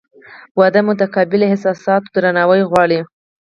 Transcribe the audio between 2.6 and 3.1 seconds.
غواړي.